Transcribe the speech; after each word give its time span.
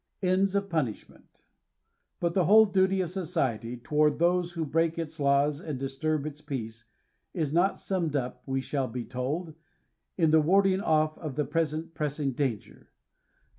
10 0.21 0.29
ENDS 0.39 0.55
OF 0.55 0.67
PUNISHMENT. 0.67 1.43
But 2.19 2.33
the 2.33 2.45
whole 2.45 2.65
duty 2.65 3.01
of 3.01 3.11
society 3.11 3.77
toward 3.77 4.17
those 4.17 4.53
who 4.53 4.65
hreak 4.65 4.97
its 4.97 5.19
laws 5.19 5.59
and 5.61 5.77
disturb 5.79 6.25
its 6.25 6.41
peace, 6.41 6.85
is 7.35 7.53
not 7.53 7.77
summed 7.77 8.15
up* 8.15 8.41
we 8.47 8.61
shall 8.61 8.87
be 8.87 9.05
told, 9.05 9.53
in 10.17 10.31
the 10.31 10.41
warding 10.41 10.79
offof 10.81 11.47
present, 11.51 11.93
pressing 11.93 12.31
danger. 12.31 12.89